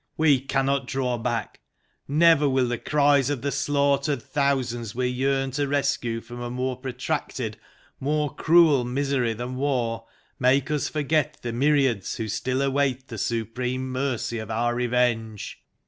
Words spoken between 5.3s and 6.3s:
to rescue